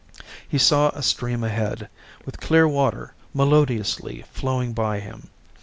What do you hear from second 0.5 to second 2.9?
saw a stream ahead, with clear